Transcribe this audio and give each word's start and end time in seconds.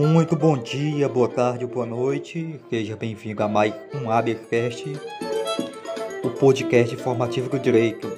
Muito 0.00 0.34
bom 0.34 0.56
dia, 0.56 1.06
boa 1.10 1.28
tarde, 1.28 1.66
boa 1.66 1.84
noite. 1.84 2.58
Seja 2.70 2.96
bem-vindo 2.96 3.42
a 3.42 3.46
mais 3.46 3.74
um 3.94 4.10
Abercast, 4.10 4.90
o 6.24 6.30
podcast 6.30 6.94
informativo 6.94 7.50
do 7.50 7.58
direito. 7.58 8.10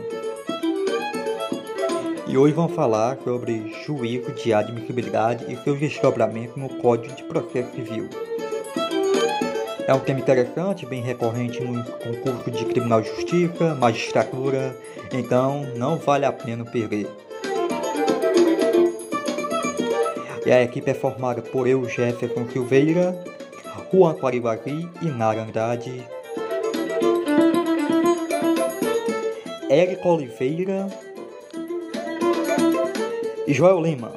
E 2.29 2.39
hoje 2.39 2.55
vamos 2.55 2.73
falar 2.77 3.19
sobre 3.25 3.75
juízo 3.85 4.33
de 4.33 4.55
admissibilidade 4.55 5.53
e 5.53 5.57
seu 5.57 5.77
desdobramento 5.77 6.57
no 6.57 6.69
Código 6.69 7.17
de 7.17 7.25
Processo 7.25 7.75
Civil. 7.75 8.09
É 9.85 9.93
um 9.93 9.99
tema 9.99 10.21
interessante, 10.21 10.87
bem 10.87 11.03
recorrente 11.03 11.61
no 11.65 11.83
concurso 11.83 12.49
de 12.49 12.65
Tribunal 12.67 13.01
de 13.01 13.09
Justiça, 13.09 13.75
magistratura, 13.75 14.73
então 15.13 15.67
não 15.75 15.99
vale 15.99 16.27
a 16.27 16.33
pena 16.33 16.65
perder. 16.65 17.09
E 20.45 20.51
a 20.51 20.63
equipe 20.63 20.91
é 20.91 20.95
formada 20.95 21.41
por 21.41 21.69
eu, 21.69 21.89
Jefferson 21.89 22.49
Silveira, 22.49 23.17
Juan 23.93 24.15
Paribari 24.15 24.89
e 25.01 25.07
Nara 25.07 25.43
Andrade. 25.43 26.03
Érico 29.71 30.09
Oliveira 30.09 30.89
e 33.47 33.55
Joel 33.55 33.81
Lima. 33.81 34.13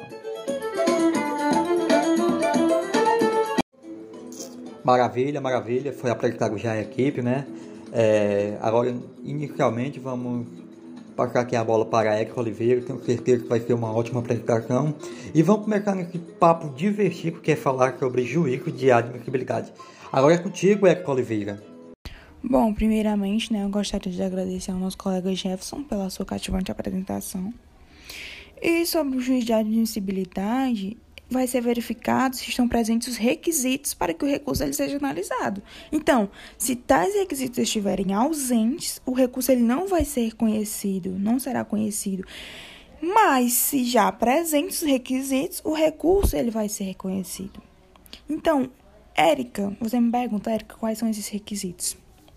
Maravilha, 4.82 5.40
maravilha. 5.40 5.92
Foi 5.92 6.10
apresentado 6.10 6.58
já 6.58 6.72
a 6.72 6.80
equipe, 6.80 7.22
né? 7.22 7.46
É, 7.92 8.56
agora, 8.60 8.94
inicialmente, 9.24 9.98
vamos 10.00 10.46
passar 11.16 11.40
aqui 11.40 11.56
a 11.56 11.64
bola 11.64 11.86
para 11.86 12.14
Érico 12.14 12.38
Oliveira. 12.38 12.82
Tenho 12.82 13.02
certeza 13.02 13.42
que 13.42 13.48
vai 13.48 13.58
ser 13.58 13.72
uma 13.72 13.90
ótima 13.92 14.20
apresentação. 14.20 14.94
E 15.34 15.42
vamos 15.42 15.64
começar 15.64 15.94
nesse 15.94 16.18
papo 16.18 16.68
divertido 16.76 17.40
que 17.40 17.52
é 17.52 17.56
falar 17.56 17.98
sobre 17.98 18.22
juízo 18.24 18.70
de 18.70 18.92
admissibilidade. 18.92 19.72
Agora 20.12 20.34
é 20.34 20.38
contigo, 20.38 20.86
Érico 20.86 21.10
Oliveira. 21.10 21.60
Bom, 22.44 22.72
primeiramente, 22.72 23.52
né, 23.52 23.64
eu 23.64 23.68
gostaria 23.68 24.12
de 24.12 24.22
agradecer 24.22 24.70
ao 24.70 24.78
nosso 24.78 24.96
colega 24.96 25.34
Jefferson 25.34 25.82
pela 25.82 26.08
sua 26.10 26.24
cativante 26.24 26.70
apresentação. 26.70 27.52
E 28.62 28.86
sobre 28.86 29.16
o 29.16 29.20
juiz 29.20 29.44
de 29.44 29.52
admissibilidade, 29.52 30.96
vai 31.28 31.46
ser 31.46 31.60
verificado 31.60 32.36
se 32.36 32.48
estão 32.48 32.68
presentes 32.68 33.08
os 33.08 33.16
requisitos 33.16 33.94
para 33.94 34.14
que 34.14 34.24
o 34.24 34.28
recurso 34.28 34.62
ele 34.62 34.72
seja 34.72 34.96
analisado. 34.96 35.62
Então, 35.90 36.30
se 36.56 36.76
tais 36.76 37.14
requisitos 37.14 37.58
estiverem 37.58 38.14
ausentes, 38.14 39.00
o 39.04 39.12
recurso 39.12 39.50
ele 39.50 39.62
não 39.62 39.88
vai 39.88 40.04
ser 40.04 40.34
conhecido, 40.34 41.10
não 41.18 41.38
será 41.38 41.64
conhecido. 41.64 42.24
Mas 43.00 43.52
se 43.52 43.84
já 43.84 44.10
presentes 44.10 44.82
os 44.82 44.88
requisitos, 44.88 45.60
o 45.64 45.72
recurso 45.72 46.36
ele 46.36 46.50
vai 46.50 46.68
ser 46.68 46.84
reconhecido. 46.84 47.60
Então, 48.28 48.70
Érica, 49.14 49.76
você 49.80 49.98
me 49.98 50.10
pergunta, 50.10 50.50
Érica, 50.50 50.76
quais 50.76 50.98
são 50.98 51.08
esses 51.08 51.28
requisitos? 51.28 51.96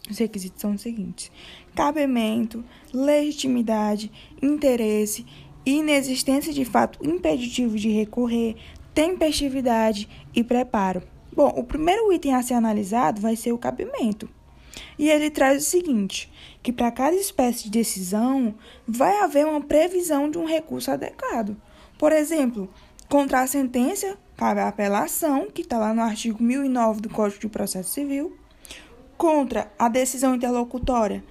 Os 0.10 0.18
requisitos 0.18 0.62
são 0.62 0.74
os 0.74 0.82
seguintes: 0.82 1.32
cabimento, 1.76 2.64
legitimidade, 2.94 4.12
interesse, 4.42 5.26
inexistência 5.66 6.54
de 6.54 6.66
fato 6.66 7.00
impeditivo 7.02 7.78
de 7.78 7.90
recorrer, 7.90 8.56
tempestividade 8.94 10.08
e 10.36 10.44
preparo. 10.44 11.02
Bom, 11.32 11.54
o 11.56 11.64
primeiro 11.64 12.12
item 12.12 12.34
a 12.34 12.42
ser 12.42 12.56
analisado 12.56 13.22
vai 13.22 13.36
ser 13.36 13.52
o 13.52 13.58
cabimento. 13.58 14.30
E 14.98 15.10
ele 15.10 15.30
traz 15.30 15.64
o 15.64 15.70
seguinte: 15.70 16.32
que 16.62 16.72
para 16.72 16.92
cada 16.92 17.16
espécie 17.16 17.64
de 17.64 17.72
decisão 17.72 18.56
vai 18.88 19.20
haver 19.20 19.46
uma 19.46 19.62
previsão 19.62 20.30
de 20.30 20.38
um 20.38 20.46
recurso 20.46 20.92
adequado. 20.92 21.56
Por 21.98 22.12
exemplo, 22.12 22.70
contra 23.08 23.42
a 23.42 23.48
sentença, 23.48 24.18
cabe 24.36 24.60
a 24.60 24.68
apelação, 24.68 25.48
que 25.50 25.62
está 25.62 25.78
lá 25.78 25.94
no 25.94 26.02
artigo 26.02 26.42
1009 26.42 27.02
do 27.02 27.10
Código 27.10 27.42
de 27.42 27.50
Processo 27.50 27.92
Civil. 27.92 28.38
Contra 29.18 29.72
a 29.78 29.90
decisão 29.90 30.36
interlocutória, 30.36 31.24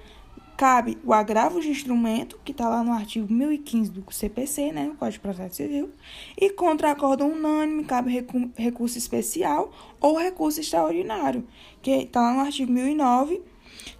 cabe 0.58 0.98
o 1.04 1.12
agravo 1.12 1.60
de 1.60 1.70
instrumento, 1.70 2.36
que 2.44 2.50
está 2.50 2.68
lá 2.68 2.82
no 2.82 2.90
artigo 2.92 3.32
1015 3.32 3.92
do 3.92 4.04
CPC, 4.12 4.72
né, 4.72 4.90
o 4.92 4.96
Código 4.96 5.12
de 5.12 5.20
Processo 5.20 5.54
Civil, 5.54 5.88
e 6.36 6.50
contra 6.50 6.90
acordo 6.90 7.24
unânime, 7.24 7.84
cabe 7.84 8.26
recurso 8.56 8.98
especial 8.98 9.70
ou 10.00 10.18
recurso 10.18 10.58
extraordinário, 10.58 11.46
que 11.80 11.92
está 11.92 12.20
lá 12.20 12.34
no 12.34 12.40
artigo 12.40 12.72
1009 12.72 13.40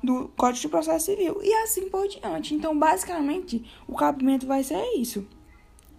do 0.02 0.32
Código 0.36 0.62
de 0.62 0.68
Processo 0.68 1.06
Civil, 1.06 1.38
e 1.44 1.54
assim 1.62 1.88
por 1.88 2.08
diante. 2.08 2.56
Então, 2.56 2.76
basicamente, 2.76 3.64
o 3.86 3.94
cabimento 3.94 4.44
vai 4.44 4.64
ser 4.64 4.82
isso. 4.98 5.24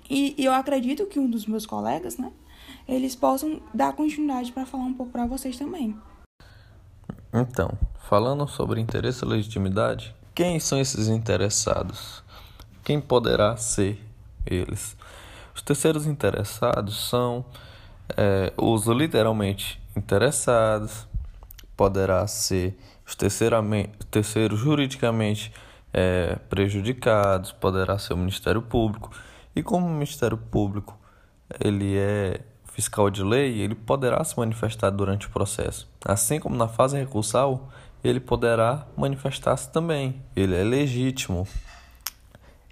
E, 0.09 0.35
e 0.37 0.43
eu 0.43 0.51
acredito 0.51 1.05
que 1.05 1.19
um 1.19 1.29
dos 1.29 1.45
meus 1.45 1.65
colegas, 1.65 2.17
né, 2.17 2.33
eles 2.85 3.15
possam 3.15 3.61
dar 3.73 3.93
continuidade 3.93 4.51
para 4.51 4.65
falar 4.65 4.83
um 4.83 4.93
pouco 4.93 5.13
para 5.13 5.25
vocês 5.25 5.57
também. 5.57 5.95
Então, 7.33 7.71
falando 8.09 8.45
sobre 8.45 8.81
interesse 8.81 9.23
e 9.23 9.27
legitimidade, 9.27 10.18
quem 10.39 10.57
são 10.57 10.79
esses 10.79 11.09
interessados? 11.09 12.23
Quem 12.85 13.01
poderá 13.01 13.57
ser 13.57 14.01
eles? 14.45 14.95
Os 15.53 15.61
terceiros 15.61 16.05
interessados 16.05 17.09
são 17.09 17.43
é, 18.15 18.53
os 18.55 18.87
literalmente 18.87 19.81
interessados, 19.97 21.05
poderá 21.75 22.25
ser 22.25 22.79
os 23.05 23.15
terceiros 23.15 24.57
juridicamente 24.57 25.51
é, 25.91 26.37
prejudicados, 26.49 27.51
poderá 27.51 27.99
ser 27.99 28.13
o 28.13 28.17
Ministério 28.17 28.61
Público. 28.61 29.11
E 29.53 29.61
como 29.61 29.87
o 29.87 29.89
Ministério 29.89 30.37
Público 30.37 30.97
ele 31.59 31.97
é 31.97 32.39
fiscal 32.63 33.09
de 33.09 33.23
lei, 33.23 33.59
ele 33.59 33.75
poderá 33.75 34.23
se 34.23 34.39
manifestar 34.39 34.89
durante 34.89 35.27
o 35.27 35.31
processo. 35.31 35.85
Assim 36.05 36.39
como 36.39 36.55
na 36.55 36.69
fase 36.69 36.97
recursal, 36.97 37.69
ele 38.03 38.19
poderá 38.19 38.85
manifestar-se 38.95 39.69
também. 39.69 40.21
Ele 40.35 40.55
é 40.55 40.63
legítimo 40.63 41.47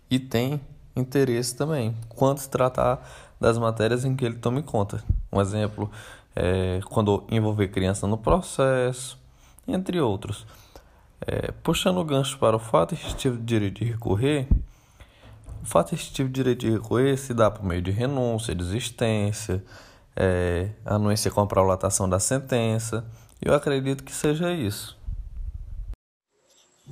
e 0.09 0.19
tem 0.19 0.61
interesse 0.95 1.55
também 1.55 1.95
quando 2.09 2.39
se 2.39 2.49
tratar 2.49 3.07
das 3.39 3.57
matérias 3.57 4.03
em 4.03 4.15
que 4.15 4.25
ele 4.25 4.35
tome 4.35 4.63
conta. 4.63 5.03
Um 5.31 5.39
exemplo 5.39 5.91
é 6.35 6.79
quando 6.85 7.23
envolver 7.29 7.67
criança 7.67 8.07
no 8.07 8.17
processo, 8.17 9.19
entre 9.67 9.99
outros. 9.99 10.45
É, 11.19 11.51
puxando 11.63 11.97
o 11.97 12.05
gancho 12.05 12.37
para 12.37 12.55
o 12.55 12.59
fato 12.59 12.93
restritivo 12.93 13.37
de 13.37 13.43
direito 13.43 13.83
de 13.83 13.85
recorrer, 13.85 14.47
o 15.61 15.65
fato 15.65 15.91
restritivo 15.91 16.29
de 16.29 16.35
direito 16.35 16.59
de 16.61 16.71
recorrer 16.71 17.17
se 17.17 17.33
dá 17.33 17.49
por 17.51 17.65
meio 17.65 17.81
de 17.81 17.91
renúncia, 17.91 18.55
desistência, 18.55 19.63
é, 20.15 20.69
anuência 20.85 21.29
com 21.29 21.41
a 21.41 21.47
prolatação 21.47 22.07
da 22.07 22.19
sentença. 22.19 23.05
Eu 23.41 23.53
acredito 23.53 24.03
que 24.03 24.11
seja 24.11 24.51
isso. 24.53 24.96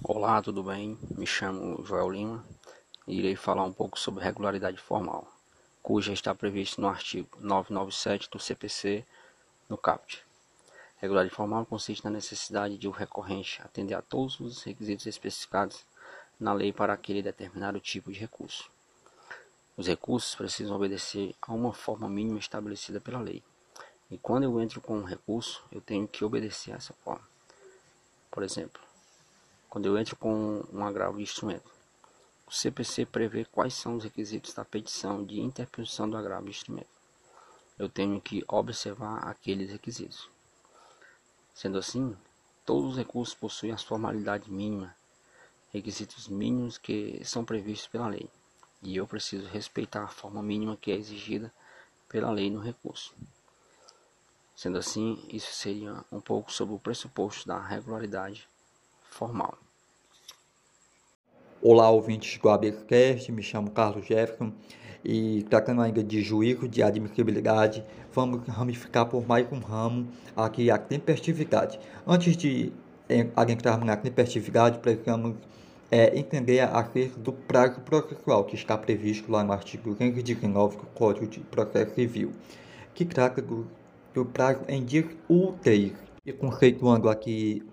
Olá, 0.03 0.41
tudo 0.41 0.61
bem? 0.61 0.99
Me 1.17 1.25
chamo 1.25 1.83
Joel 1.83 2.11
Lima 2.11 2.45
e 3.07 3.17
irei 3.17 3.35
falar 3.35 3.63
um 3.63 3.73
pouco 3.73 3.97
sobre 3.97 4.23
regularidade 4.23 4.77
formal, 4.77 5.27
cuja 5.81 6.13
está 6.13 6.35
previsto 6.35 6.79
no 6.79 6.87
artigo 6.87 7.29
997 7.39 8.29
do 8.29 8.37
CPC 8.37 9.05
no 9.67 9.77
CAPT. 9.77 10.21
Regularidade 10.97 11.35
formal 11.35 11.65
consiste 11.65 12.03
na 12.03 12.11
necessidade 12.11 12.77
de 12.77 12.87
o 12.87 12.91
recorrente 12.91 13.61
atender 13.63 13.95
a 13.95 14.01
todos 14.01 14.39
os 14.39 14.61
requisitos 14.63 15.07
especificados 15.07 15.83
na 16.39 16.53
lei 16.53 16.71
para 16.71 16.93
aquele 16.93 17.23
determinado 17.23 17.79
tipo 17.79 18.11
de 18.11 18.19
recurso. 18.19 18.69
Os 19.75 19.87
recursos 19.87 20.35
precisam 20.35 20.75
obedecer 20.75 21.33
a 21.41 21.51
uma 21.51 21.73
forma 21.73 22.07
mínima 22.07 22.37
estabelecida 22.37 23.01
pela 23.01 23.19
lei. 23.19 23.41
E 24.11 24.17
quando 24.17 24.43
eu 24.43 24.61
entro 24.61 24.81
com 24.81 24.97
um 24.97 25.03
recurso, 25.03 25.63
eu 25.71 25.81
tenho 25.81 26.07
que 26.07 26.23
obedecer 26.23 26.73
a 26.73 26.75
essa 26.75 26.93
forma. 26.93 27.27
Por 28.29 28.43
exemplo, 28.43 28.81
quando 29.75 29.87
eu 29.87 29.97
entro 29.97 30.15
com 30.15 30.63
um 30.71 30.85
agravo 30.85 31.17
de 31.17 31.23
instrumento. 31.23 31.69
O 32.47 32.51
CPC 32.53 33.05
prevê 33.05 33.43
quais 33.43 33.73
são 33.73 33.97
os 33.97 34.05
requisitos 34.05 34.53
da 34.53 34.63
petição 34.63 35.21
de 35.21 35.41
interposição 35.41 36.09
do 36.09 36.15
agravo 36.15 36.45
de 36.45 36.51
instrumento. 36.51 36.87
Eu 37.77 37.89
tenho 37.89 38.21
que 38.21 38.41
observar 38.47 39.17
aqueles 39.27 39.69
requisitos. 39.69 40.29
Sendo 41.53 41.77
assim, 41.77 42.15
todos 42.65 42.91
os 42.91 42.97
recursos 42.97 43.35
possuem 43.35 43.73
as 43.73 43.83
formalidades 43.83 44.47
mínimas, 44.47 44.91
requisitos 45.73 46.29
mínimos 46.29 46.77
que 46.77 47.19
são 47.25 47.43
previstos 47.43 47.89
pela 47.89 48.07
lei, 48.07 48.29
e 48.81 48.95
eu 48.95 49.05
preciso 49.05 49.45
respeitar 49.47 50.05
a 50.05 50.07
forma 50.07 50.41
mínima 50.41 50.77
que 50.77 50.89
é 50.89 50.95
exigida 50.95 51.51
pela 52.07 52.31
lei 52.31 52.49
no 52.49 52.61
recurso. 52.61 53.13
Sendo 54.55 54.77
assim, 54.77 55.21
isso 55.27 55.51
seria 55.51 56.01
um 56.09 56.21
pouco 56.21 56.49
sobre 56.49 56.73
o 56.73 56.79
pressuposto 56.79 57.45
da 57.45 57.59
regularidade 57.59 58.47
formal. 59.09 59.64
Olá, 61.67 61.89
ouvintes 61.89 62.37
do 62.37 62.47
ABCast, 62.47 63.31
me 63.31 63.41
chamo 63.41 63.71
Carlos 63.71 64.05
Jefferson 64.05 64.53
e 65.03 65.43
tratando 65.49 65.81
ainda 65.81 66.03
de 66.03 66.21
juízo 66.21 66.67
de 66.67 66.83
admissibilidade, 66.83 67.83
vamos 68.13 68.47
ramificar 68.47 69.07
por 69.07 69.27
mais 69.27 69.51
um 69.51 69.57
ramo 69.57 70.07
aqui 70.37 70.69
a 70.69 70.77
tempestividade. 70.77 71.79
Antes 72.05 72.37
de 72.37 72.71
adentrarmos 73.35 73.83
na 73.83 73.97
tempestividade, 73.97 74.77
precisamos 74.77 75.37
é, 75.89 76.15
entender 76.15 76.59
acerca 76.59 77.19
do 77.19 77.33
prazo 77.33 77.81
processual 77.81 78.43
que 78.43 78.53
está 78.53 78.77
previsto 78.77 79.31
lá 79.31 79.43
no 79.43 79.51
artigo 79.51 79.89
219 79.89 80.77
do 80.77 80.85
Código 80.93 81.25
de 81.25 81.39
Processo 81.39 81.95
Civil, 81.95 82.31
que 82.93 83.03
trata 83.03 83.41
do 83.41 83.65
do 84.13 84.23
prazo 84.23 84.61
em 84.67 84.85
dias 84.85 85.07
úteis. 85.27 85.93
E 86.23 86.31
conceituando 86.31 87.09
aqui 87.09 87.63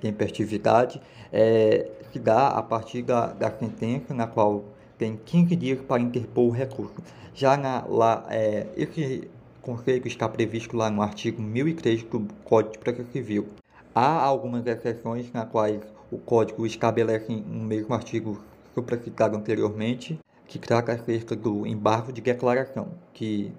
tempestividade, 0.00 1.00
é, 1.32 1.90
se 2.12 2.18
dá 2.18 2.48
a 2.48 2.62
partir 2.62 3.02
da, 3.02 3.26
da 3.26 3.50
sentença 3.50 4.14
na 4.14 4.26
qual 4.26 4.64
tem 4.98 5.16
15 5.16 5.56
dias 5.56 5.80
para 5.80 6.00
interpor 6.00 6.48
o 6.48 6.50
recurso. 6.50 7.02
Já 7.34 7.56
na, 7.56 7.84
lá, 7.86 8.26
é, 8.28 8.66
esse 8.76 9.28
conceito 9.62 10.08
está 10.08 10.28
previsto 10.28 10.76
lá 10.76 10.90
no 10.90 11.02
artigo 11.02 11.40
1003 11.40 12.02
do 12.04 12.26
Código 12.44 12.72
de 12.72 12.78
Processo 12.78 13.10
Civil. 13.12 13.48
Há 13.94 14.22
algumas 14.22 14.66
exceções 14.66 15.32
na 15.32 15.44
quais 15.44 15.80
o 16.10 16.18
Código 16.18 16.66
estabelece 16.66 17.32
no 17.32 17.64
mesmo 17.64 17.94
artigo 17.94 18.40
supracitado 18.74 19.36
anteriormente, 19.36 20.18
que 20.46 20.58
trata 20.58 20.92
acerca 20.92 21.36
do 21.36 21.66
embargo 21.66 22.12
de 22.12 22.20
declaração, 22.20 22.88
que 23.12 23.52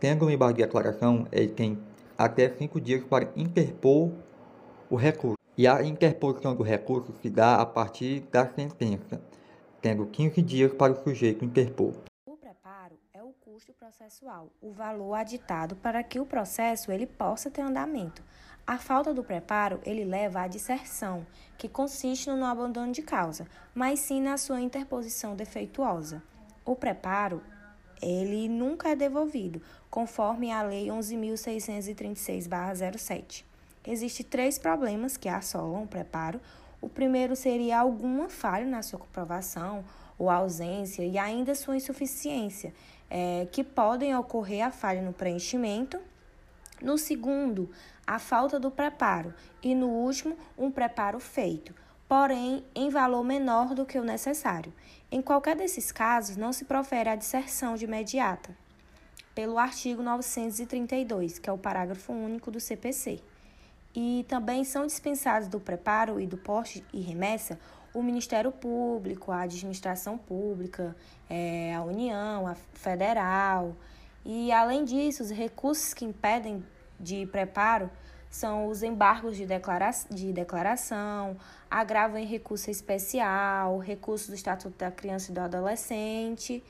tendo 0.00 0.26
o 0.26 0.30
embargo 0.30 0.56
de 0.56 0.62
declaração, 0.62 1.26
ele 1.30 1.48
tem 1.48 1.78
até 2.16 2.48
cinco 2.48 2.80
dias 2.80 3.04
para 3.04 3.28
interpor 3.36 4.10
o 4.90 4.96
recurso. 4.96 5.38
E 5.56 5.66
a 5.66 5.82
interposição 5.82 6.54
do 6.54 6.62
recurso 6.62 7.12
se 7.20 7.28
dá 7.28 7.60
a 7.60 7.66
partir 7.66 8.20
da 8.30 8.46
sentença, 8.46 9.20
tendo 9.82 10.06
15 10.06 10.40
dias 10.40 10.72
para 10.72 10.92
o 10.92 11.02
sujeito 11.02 11.44
interpor. 11.44 11.94
O 12.24 12.36
preparo 12.36 12.96
é 13.12 13.20
o 13.22 13.32
custo 13.44 13.72
processual, 13.72 14.52
o 14.62 14.70
valor 14.70 15.14
aditado 15.14 15.74
para 15.76 16.02
que 16.04 16.20
o 16.20 16.26
processo 16.26 16.92
ele 16.92 17.06
possa 17.06 17.50
ter 17.50 17.62
andamento. 17.62 18.22
A 18.64 18.78
falta 18.78 19.12
do 19.12 19.24
preparo 19.24 19.80
ele 19.84 20.04
leva 20.04 20.42
à 20.42 20.46
disserção, 20.46 21.26
que 21.56 21.68
consiste 21.68 22.30
no 22.30 22.44
abandono 22.44 22.92
de 22.92 23.02
causa, 23.02 23.48
mas 23.74 23.98
sim 24.00 24.20
na 24.20 24.36
sua 24.36 24.60
interposição 24.60 25.34
defeituosa. 25.34 26.22
O 26.64 26.76
preparo 26.76 27.42
ele 28.00 28.48
nunca 28.48 28.90
é 28.90 28.94
devolvido, 28.94 29.60
conforme 29.90 30.52
a 30.52 30.62
Lei 30.62 30.86
11.636-07. 30.86 33.47
Existem 33.90 34.26
três 34.26 34.58
problemas 34.58 35.16
que 35.16 35.30
assolam 35.30 35.84
o 35.84 35.86
preparo. 35.86 36.38
O 36.78 36.90
primeiro 36.90 37.34
seria 37.34 37.80
alguma 37.80 38.28
falha 38.28 38.66
na 38.66 38.82
sua 38.82 38.98
comprovação 38.98 39.82
ou 40.18 40.28
ausência 40.28 41.02
e 41.02 41.16
ainda 41.16 41.54
sua 41.54 41.74
insuficiência, 41.74 42.74
é, 43.08 43.48
que 43.50 43.64
podem 43.64 44.14
ocorrer 44.14 44.66
a 44.66 44.70
falha 44.70 45.00
no 45.00 45.14
preenchimento. 45.14 45.98
No 46.82 46.98
segundo, 46.98 47.70
a 48.06 48.18
falta 48.18 48.60
do 48.60 48.70
preparo. 48.70 49.32
E 49.62 49.74
no 49.74 49.88
último, 49.88 50.36
um 50.58 50.70
preparo 50.70 51.18
feito, 51.18 51.74
porém 52.06 52.62
em 52.74 52.90
valor 52.90 53.24
menor 53.24 53.74
do 53.74 53.86
que 53.86 53.98
o 53.98 54.04
necessário. 54.04 54.70
Em 55.10 55.22
qualquer 55.22 55.56
desses 55.56 55.90
casos, 55.90 56.36
não 56.36 56.52
se 56.52 56.66
profere 56.66 57.08
a 57.08 57.16
disserção 57.16 57.74
de 57.74 57.86
imediata, 57.86 58.54
pelo 59.34 59.58
artigo 59.58 60.02
932, 60.02 61.38
que 61.38 61.48
é 61.48 61.52
o 61.52 61.56
parágrafo 61.56 62.12
único 62.12 62.50
do 62.50 62.60
CPC. 62.60 63.22
E 63.94 64.24
também 64.28 64.64
são 64.64 64.86
dispensados 64.86 65.48
do 65.48 65.58
preparo 65.58 66.20
e 66.20 66.26
do 66.26 66.36
poste 66.36 66.84
e 66.92 67.00
remessa 67.00 67.58
o 67.92 68.02
Ministério 68.02 68.52
Público, 68.52 69.32
a 69.32 69.42
Administração 69.42 70.18
Pública, 70.18 70.94
é, 71.28 71.74
a 71.74 71.82
União, 71.82 72.46
a 72.46 72.54
Federal. 72.74 73.74
E, 74.24 74.52
além 74.52 74.84
disso, 74.84 75.22
os 75.22 75.30
recursos 75.30 75.94
que 75.94 76.04
impedem 76.04 76.64
de 77.00 77.26
preparo 77.26 77.90
são 78.30 78.66
os 78.66 78.82
embargos 78.82 79.36
de, 79.36 79.46
declara 79.46 79.90
de 80.10 80.32
declaração, 80.32 81.36
agravo 81.70 82.18
em 82.18 82.26
recurso 82.26 82.70
especial, 82.70 83.78
recurso 83.78 84.28
do 84.28 84.34
Estatuto 84.34 84.76
da 84.76 84.90
Criança 84.90 85.30
e 85.30 85.34
do 85.34 85.40
Adolescente. 85.40 86.62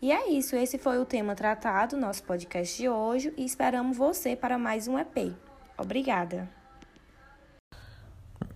E 0.00 0.12
é 0.12 0.30
isso, 0.30 0.56
esse 0.56 0.78
foi 0.78 0.98
o 0.98 1.04
tema 1.04 1.34
tratado 1.34 1.96
no 1.96 2.06
nosso 2.06 2.22
podcast 2.22 2.76
de 2.76 2.88
hoje 2.88 3.34
e 3.36 3.44
esperamos 3.44 3.96
você 3.96 4.34
para 4.34 4.56
mais 4.56 4.88
um 4.88 4.98
EP. 4.98 5.34
Obrigada. 5.76 6.59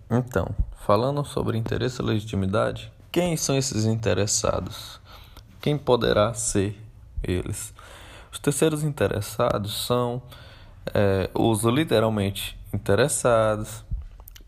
Então, 0.09 0.55
falando 0.85 1.25
sobre 1.25 1.57
interesse 1.57 2.01
e 2.01 2.05
legitimidade, 2.05 2.91
quem 3.11 3.35
são 3.35 3.57
esses 3.57 3.85
interessados? 3.85 4.99
Quem 5.61 5.77
poderá 5.77 6.33
ser 6.33 6.79
eles? 7.23 7.73
Os 8.31 8.37
terceiros 8.37 8.83
interessados 8.83 9.85
são 9.85 10.21
é, 10.93 11.29
os 11.33 11.63
literalmente 11.63 12.57
interessados, 12.73 13.83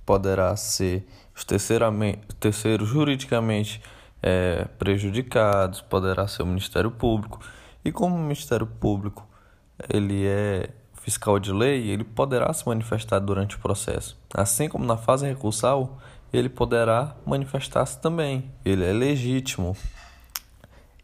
poderá 0.06 0.56
ser 0.56 1.08
os 1.36 1.44
terceiros 1.44 2.88
juridicamente 2.88 3.82
é, 4.22 4.66
prejudicados, 4.78 5.82
poderá 5.82 6.28
ser 6.28 6.44
o 6.44 6.46
Ministério 6.46 6.92
Público. 6.92 7.40
E 7.84 7.92
como 7.92 8.16
o 8.16 8.20
Ministério 8.20 8.68
Público 8.68 9.28
ele 9.94 10.26
é 10.26 10.70
fiscal 11.08 11.40
de 11.40 11.54
lei, 11.54 11.90
ele 11.90 12.04
poderá 12.04 12.52
se 12.52 12.68
manifestar 12.68 13.20
durante 13.20 13.56
o 13.56 13.60
processo. 13.60 14.18
Assim 14.34 14.68
como 14.68 14.84
na 14.84 14.98
fase 14.98 15.26
recursal, 15.26 15.98
ele 16.34 16.50
poderá 16.50 17.16
manifestar-se 17.26 17.98
também. 18.02 18.52
Ele 18.66 18.84
é 18.84 18.92
legítimo 18.92 19.74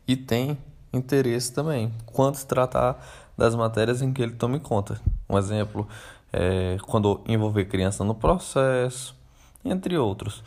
e 0.06 0.18
tem 0.18 0.58
interesse 0.92 1.54
também, 1.54 1.90
quando 2.06 2.36
se 2.36 2.46
tratar 2.46 3.02
das 3.38 3.56
matérias 3.56 4.02
em 4.02 4.12
que 4.12 4.22
ele 4.22 4.34
tome 4.34 4.60
conta. 4.60 5.00
Um 5.30 5.38
exemplo 5.38 5.88
é 6.34 6.76
quando 6.86 7.22
envolver 7.26 7.64
criança 7.64 8.04
no 8.04 8.14
processo, 8.14 9.16
entre 9.64 9.98
outros. 9.98 10.44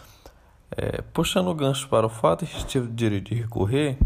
É, 0.71 1.01
puxando 1.15 1.49
o 1.49 1.55
gancho 1.55 1.89
para 1.89 2.05
o 2.05 2.11
fato 2.11 2.45
restritivo 2.45 2.89
de 2.89 2.93
direito 2.95 3.35
de 3.35 3.41
recorrer, 3.41 3.97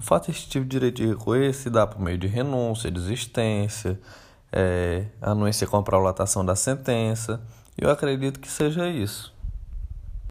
o 0.00 0.02
fato 0.02 0.26
restritivo 0.26 0.64
de 0.64 0.70
direito 0.72 0.96
de 0.96 1.06
recorrer 1.06 1.54
se 1.54 1.70
dá 1.70 1.86
por 1.86 2.00
meio 2.00 2.18
de 2.18 2.26
renúncia, 2.26 2.90
desistência, 2.90 4.00
é, 4.52 5.06
anuência 5.20 5.66
com 5.66 5.76
a 5.76 5.82
da 6.44 6.54
sentença. 6.54 7.40
Eu 7.76 7.90
acredito 7.90 8.38
que 8.38 8.50
seja 8.50 8.88
isso. 8.88 9.32